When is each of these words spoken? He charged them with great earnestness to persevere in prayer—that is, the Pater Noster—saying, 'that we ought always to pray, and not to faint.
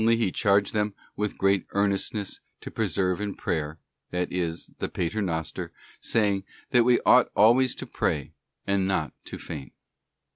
He 0.03 0.31
charged 0.31 0.73
them 0.73 0.95
with 1.15 1.37
great 1.37 1.67
earnestness 1.73 2.39
to 2.61 2.71
persevere 2.71 3.21
in 3.21 3.35
prayer—that 3.35 4.31
is, 4.33 4.71
the 4.79 4.89
Pater 4.89 5.21
Noster—saying, 5.21 6.43
'that 6.71 6.83
we 6.83 6.99
ought 7.01 7.29
always 7.35 7.75
to 7.75 7.85
pray, 7.85 8.33
and 8.65 8.87
not 8.87 9.13
to 9.25 9.37
faint. 9.37 9.73